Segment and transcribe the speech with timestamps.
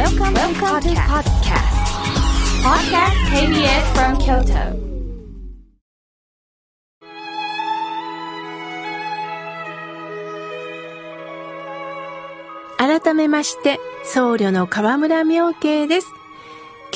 [0.00, 1.76] Welcome, Welcome to podcast.
[2.64, 4.80] Podcast KBS from Kyoto.
[12.78, 16.06] 改めまして、僧侶の河村明慶です。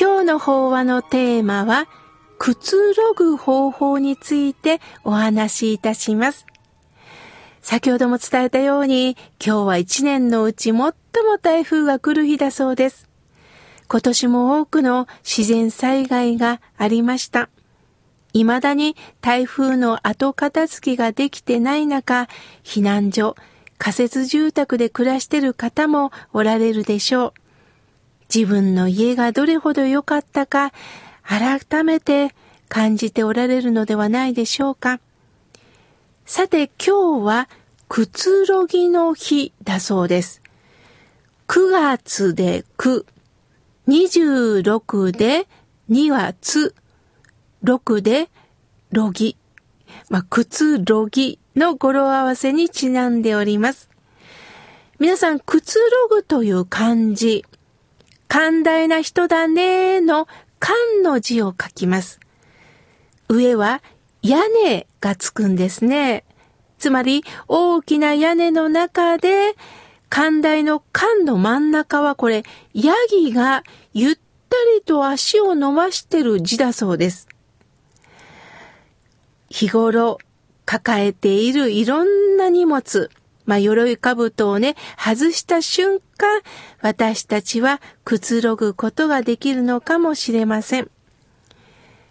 [0.01, 1.87] 今日の法話のテーマは、
[2.39, 6.47] くつろぐ方法についてお話しいたします。
[7.65, 10.93] 先ほども伝えたように、今日は一年のうち最も
[11.41, 13.09] 台風が来る日だそうです。
[13.89, 17.49] 今年も多くの自然災害がありました。
[18.35, 22.29] 未だに台風の後片付けができてない中、
[22.63, 23.35] 避難所、
[23.79, 27.33] 仮設住宅で暮らしてる方もおられるでしょう。
[28.33, 30.75] 自分の家がどれほど良かったか、
[31.23, 32.35] 改めて
[32.69, 35.01] 感じておられるのではないでしょうか。
[36.27, 37.49] さて今日は
[37.87, 40.41] くつろぎの日だそうです。
[41.49, 43.05] 9月で9、
[43.87, 45.47] 26で
[45.91, 46.75] 2はつ、
[47.63, 48.31] 6で
[48.91, 49.37] ろぎ。
[50.09, 53.91] まあ、くつろぎの語呂合わせにちなんでおります。
[54.99, 57.45] 皆さん、くつろぐという漢字、
[58.29, 60.27] 寛大な人だねの
[60.59, 62.19] 漢の字を書きます。
[63.29, 63.83] 上は
[64.25, 66.25] 屋根がつくんですね。
[66.79, 69.55] つまり大きな屋根の中で
[70.09, 74.21] 寛大の漢の真ん中はこれヤギがゆった
[74.75, 77.29] りと足を伸ばしてる字だそうです。
[79.51, 80.19] 日頃
[80.65, 83.11] 抱えているいろんな荷物、
[83.45, 86.41] まあ、鎧兜をね、外した瞬間、
[86.81, 90.91] 私たちはくつろぐことができるのかもしれません。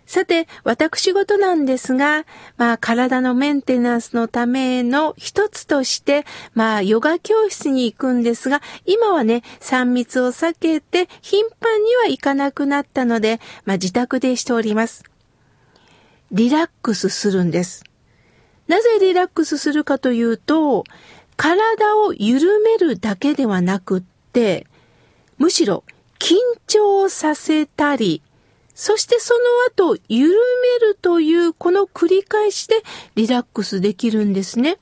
[0.05, 2.25] さて、私事なんですが、
[2.57, 15.03] まあ、体のメンテナンスのための一つとして、まあ、ヨガ教室に行くんですが、今はね、3密を避けて頻繁には行かなくなったので、まあ、自宅でしております。
[16.31, 17.83] リラックスするんです。
[18.67, 20.83] なぜリラックスするかというと、
[21.37, 24.03] 体を緩めるだけではなくっ
[24.33, 24.67] て、
[25.37, 25.83] むしろ
[26.19, 26.35] 緊
[26.67, 28.21] 張させたり、
[28.75, 29.39] そしてその
[29.93, 32.75] 後緩めるというこの繰り返しで
[33.15, 34.77] リラックスできるんですね。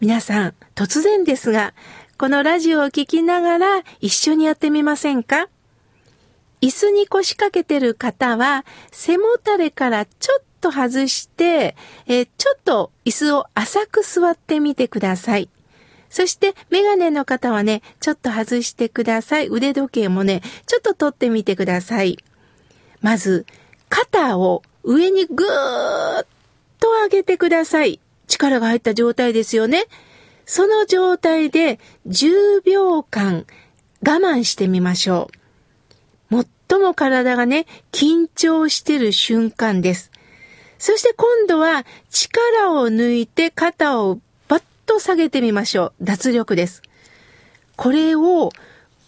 [0.00, 1.74] 皆さん、突然ですが、
[2.18, 5.48] このラジオを聴きながら一緒にやってみませんか？
[6.62, 15.50] 椅子に腰掛けてる方は背もたれからちょっと外して、え、ちょっと椅子を浅く座ってみてください。
[16.08, 19.48] そして、メガネの方はね、ちょっと外してください。
[19.48, 22.18] 腕時計もね、ちょっと取ってみてください。
[23.00, 23.46] まず、
[23.88, 26.26] 肩を上にぐーっ
[26.78, 28.00] と上げてください。
[28.26, 29.84] 力が入った状態ですよね。
[30.44, 33.46] その状態で10秒間
[34.00, 35.30] 我慢してみましょ
[36.30, 36.46] う。
[36.68, 40.10] 最も体がね、緊張してる瞬間です。
[40.78, 46.04] そして今度は力を抜いて肩をバッと下げてみましょう。
[46.04, 46.82] 脱力です。
[47.76, 48.50] これを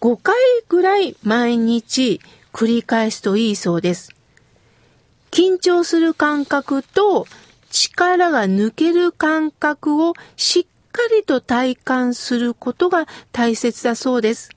[0.00, 0.34] 5回
[0.68, 2.20] ぐらい毎日
[2.58, 4.10] 繰り返すといいそうです。
[5.30, 7.24] 緊張する感覚と
[7.70, 14.50] 力が抜ける感覚をしっかりと体感することが大切だそうです。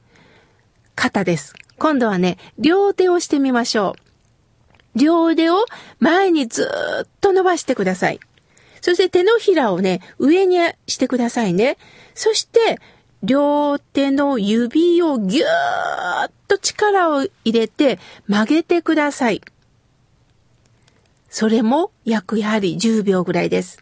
[0.95, 1.53] 肩です。
[1.77, 3.95] 今度はね、両手をしてみましょ
[4.95, 4.97] う。
[4.97, 5.63] 両腕を
[5.99, 6.67] 前にず
[7.03, 8.19] っと伸ばしてください。
[8.81, 10.57] そして手のひらをね、上に
[10.87, 11.77] してくださいね。
[12.15, 12.79] そして、
[13.23, 15.47] 両手の指をぎゅー
[16.27, 19.41] っと力を入れて曲げてください。
[21.29, 23.79] それも約やはり10秒ぐらいです。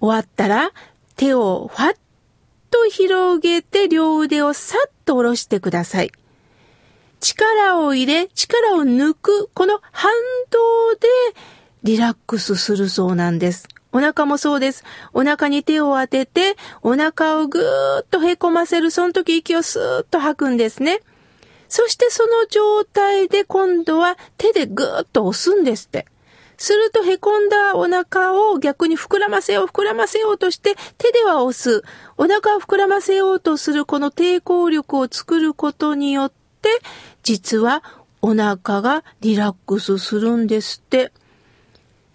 [0.00, 0.70] 終わったら
[1.16, 1.96] 手をファッ
[2.70, 6.12] と広げて両腕をさっと下ろしてください。
[7.20, 10.12] 力を入れ、力を抜く、この反
[10.50, 11.08] 動で
[11.82, 13.68] リラックスするそうなんです。
[13.98, 14.84] お腹もそうです。
[15.12, 18.92] お腹に手を当てて、お腹をぐーっとへこませる。
[18.92, 21.00] その時息をスーッと吐くんですね。
[21.68, 26.06] そしてその状態で今度は手でぐーっと押すんですって。
[26.58, 31.82] するとへこんだお腹を逆に膨らませよう、膨らませようとして手では押す。
[32.16, 36.32] お腹を膨らませようとするこの抵抗力を作ることによっ
[36.62, 36.68] て、
[37.24, 37.82] 実は
[38.22, 41.10] お腹がリラックスするんですって。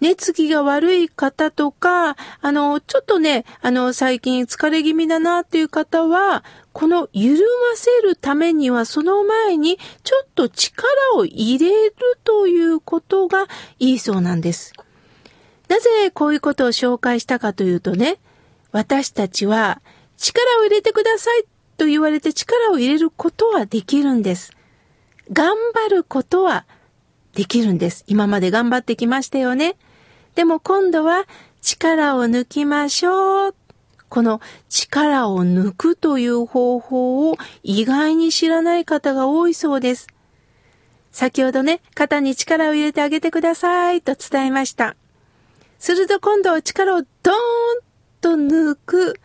[0.04, 11.94] 寝つきが悪い方とか、あの、ちょっとね、あの、最近疲れ気味だなっていう方は、この緩ませるためには、その前にちょっと力を入れる
[12.26, 13.46] ということが
[13.80, 14.74] いいそうなんです。
[15.70, 18.18] なぜこういうことを紹介したかというとね、
[18.74, 19.82] 私たちは
[20.18, 21.46] 力を入れてください
[21.78, 24.52] と言われて力を入れることはできるんです。
[25.32, 26.66] 頑張ることは
[27.36, 28.04] できるんです。
[28.08, 29.78] 今まで頑張ってきましたよね。
[30.36, 31.26] でも今度は
[31.62, 33.56] 力を抜きましょう。
[34.10, 40.08] この力を抜くという方法を意外に知らない方が多いそうです。
[41.12, 44.96] 先ほどね、肩に力を入れてあげてくださいと伝えました。
[45.80, 47.38] すると今度は力をドーン
[48.22, 49.20] と抜く。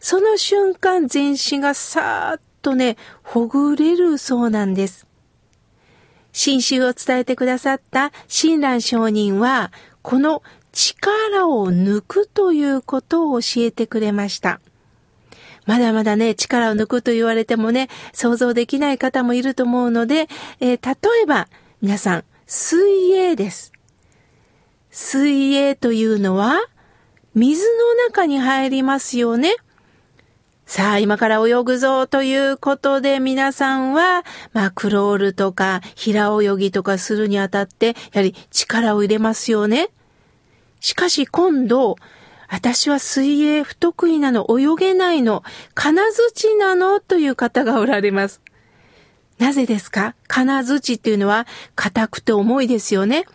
[0.00, 5.06] その瞬間全身がさーっとね、ほぐれるそうなんです。
[6.32, 9.72] 新宗を伝えてくださった親鸞上人は、
[10.02, 10.42] この
[10.72, 14.60] 力を抜くということを教えてくれました。
[15.66, 20.28] まだまだね、力を抜くと言われてもね、想像できない方もいると思うので、
[20.60, 21.48] えー、例えば、
[21.82, 23.72] 皆さん、水泳です。
[24.90, 26.60] 水泳というのは、
[27.34, 29.54] 水の中に入りますよね。
[30.70, 34.22] さあ、今から泳ぐぞということで皆さんは、
[34.52, 39.88] まあ、クロールとか平泳ぎとかするにあたって、やはり力を入れますよね。
[40.78, 41.96] しかし今度、
[42.46, 45.42] 私は水泳不得意なの、泳げないの、
[45.74, 48.40] 金槌なのという方がおられます。
[49.40, 50.14] なぜですか？
[50.28, 53.26] 金槌っていうのは硬くて重いですよね。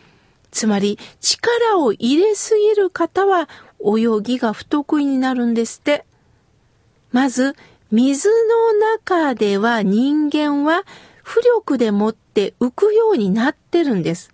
[0.51, 3.49] つまり力を入れすぎる方は
[3.81, 6.05] 泳ぎが不得意になるんですって。
[7.15, 7.55] まず、
[7.91, 10.83] 水の中では人間は
[11.23, 14.33] 浮力でもって浮くようになってるんです。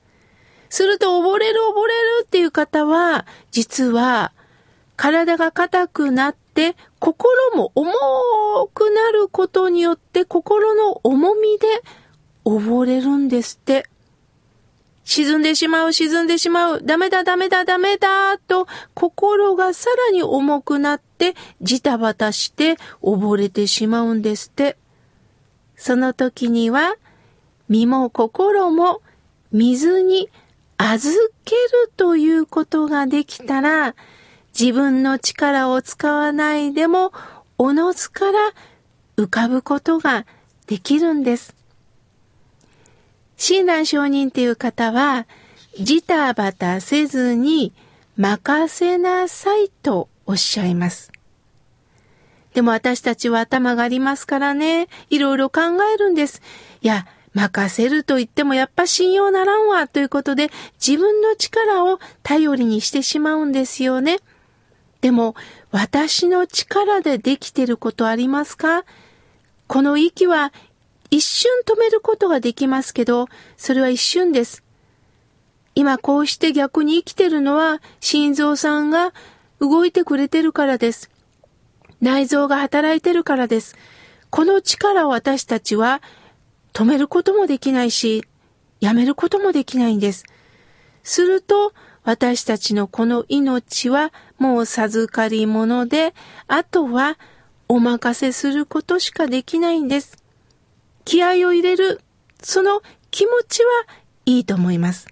[0.67, 4.33] すると溺れる溺れるっていう方は、実は
[4.95, 7.93] 体が硬くなって心も重
[8.73, 11.67] くなることによって心の重みで
[12.45, 13.90] 溺れるんですって。
[15.13, 24.77] 沈んでしまう、沈んでしまう、ダメだ、ダメだ、ダメだ、と心がさらに重くなってジタバタして溺れてしまうんですって。
[25.75, 26.95] その時には
[27.67, 29.01] 身も心も
[29.51, 30.29] 水に
[30.77, 31.13] 預
[31.43, 33.95] けるということができたら
[34.57, 37.11] 自分の力を使わないでも
[37.57, 38.39] おのずから
[39.17, 40.25] 浮かぶことが
[40.67, 41.60] できるんです。
[43.41, 45.25] 親鸞上人っていう方は、
[45.79, 47.73] ジタバタせずに
[48.15, 51.11] 任せなさいとおっしゃいます。
[52.53, 55.61] でも私たちは頭がありますからね、いろいろ考
[55.91, 56.39] えるんです。
[56.81, 60.51] いや、任せると言ってもやっぱ信用ならんわということで
[60.85, 64.19] 自分の力を頼りにしてしまうんですよね。
[64.99, 65.33] でも
[65.71, 68.83] 私の力でできてることありますか？
[69.65, 70.53] この息は
[71.11, 73.27] 一瞬止めることができますけど、
[73.57, 74.63] それは一瞬です。
[75.75, 79.13] 今こうして逆に生きてるのは心臓さんが
[79.59, 81.11] 動いてくれてるからです。
[81.99, 83.75] 内臓が働いてるからです。
[84.29, 86.01] この力を私たちは
[86.73, 88.25] 止めることもできないし、
[88.79, 90.23] やめることもできないんです。
[91.03, 91.73] すると、
[92.03, 96.15] 私たちのこの命はもう授かり物で、
[96.47, 97.19] あとは
[97.67, 100.20] お任せすることしかできないんです。
[101.05, 102.01] 気合を入れる、
[102.41, 102.81] その
[103.11, 103.69] 気持ちは
[104.25, 105.07] いいと思います。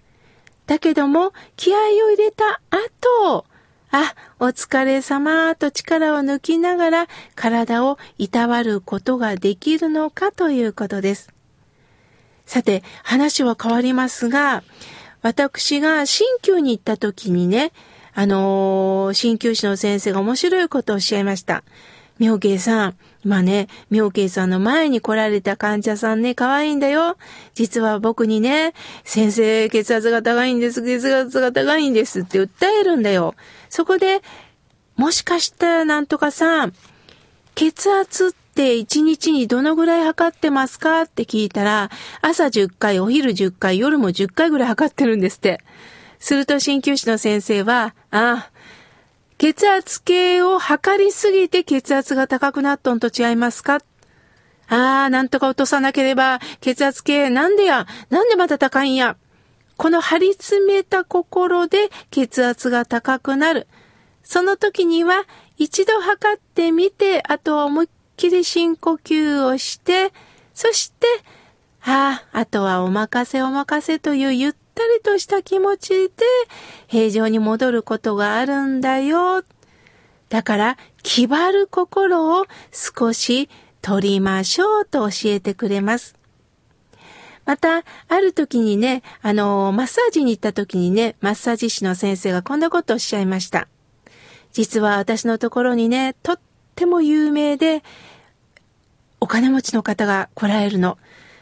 [0.66, 3.44] だけども、気合を入れた後、
[3.92, 11.32] あ、お疲れ様と力を抜きながら体をいたわることができるのかということです。
[12.46, 14.62] さて、話は変わりますが、
[15.22, 17.72] 私が鍼灸に行った時にね、
[18.14, 21.64] あのー、鍼灸師の先生が面白いことをおっしゃいました。
[22.18, 27.16] 妙慶さん、今ね、妙慶さんの前に来られた患者さんね、可愛いんだよ。
[27.54, 28.72] 実は僕にね、
[29.04, 32.48] 先生、血圧が高いんです、血圧が高いんですって訴
[32.80, 33.34] えるんだよ。
[33.68, 34.22] そこで、
[34.96, 36.70] もしかしたらなんとかさ、
[37.54, 41.90] 血圧って1日にどのぐらい測ってますかって聞いたら、
[42.22, 45.60] 朝10回、お昼10回、夜も10回ぐらい測ってるんですって。
[46.18, 48.50] すると鍼灸師の先生は、ああ、
[49.40, 53.80] 血圧計を測りすぎて血圧が高くなっとんと違いますか？
[54.68, 59.16] ああ、なんとか落とさなければ、血圧計なんでや、なんでまた高いんや？
[59.78, 63.66] この張り詰めた心で血圧が高くなる。
[64.22, 65.24] その時には
[65.56, 70.12] 一度測ってみて、あとは思いっきり深呼吸をして、
[70.52, 71.06] そして、
[71.82, 76.14] ああ、あとはお任せお任せというゆっったりとした気持ちで
[76.86, 79.44] 平常に戻ることがあるんだよ。
[80.30, 83.50] だから、気張る心を少し
[83.82, 86.14] 取りましょうと教えてくれます。
[87.44, 93.66] また、ある時にね、あの、マッサージに行った時にね、マッサージ師の先生がこんなことをおっしゃいました。
[94.52, 96.40] 実は私のところにね、とっ
[96.76, 97.82] ても有名で、
[99.20, 100.96] お金持ちの方が来られるの。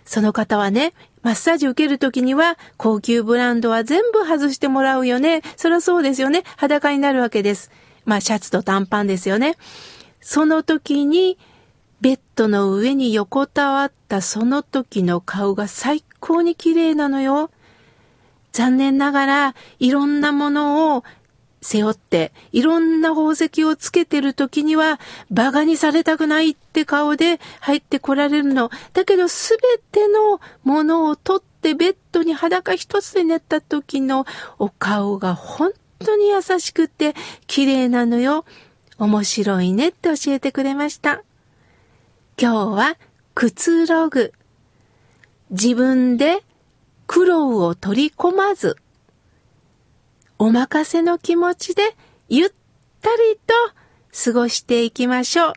[0.08, 5.42] その方はね、マッサージ受けるときには、高級ブランドは全部外してもらうよね。
[5.56, 6.42] そりゃそうですよね。
[6.56, 7.70] 裸になるわけです。
[8.04, 9.56] まあ、シャツと短パンですよね。
[10.20, 11.38] その時に、
[12.00, 17.50] ベッドの上に横たわったその時の顔が最高に綺麗なのよ。
[18.52, 21.04] 残念ながら、いろんなものを
[21.60, 25.00] 背負って、いろんな宝石をつけてる時には、
[25.30, 28.70] 馬鹿にされたくないって顔で入ってこられるの。
[28.92, 34.26] だけど、すべてのものを取ってベッドに裸一つで寝た時の
[34.58, 37.14] お顔が本当に優しくて
[37.46, 38.44] 綺麗なのよ。
[38.98, 41.22] 面白いねって教えてくれました。
[42.40, 42.96] 今日は、
[43.34, 44.32] くつろぐ。
[45.50, 46.42] 自分で
[47.06, 48.76] 苦労を取り込まず。
[50.38, 51.82] お任せの気持ちで
[52.28, 52.50] ゆっ
[53.02, 53.54] たりと
[54.24, 55.52] 過ごしていきましょう。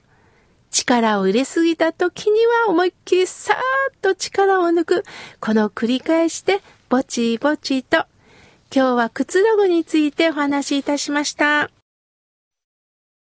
[0.71, 3.57] 力を入れすぎた時には思いっきりさー
[3.95, 5.03] っと力を抜く。
[5.39, 8.05] この繰り返しでぼちぼちと。
[8.73, 11.69] 今日はくつろぐについてお話しいたしました。